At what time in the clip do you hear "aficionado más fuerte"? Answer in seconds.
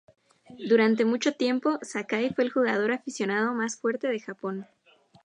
2.91-4.07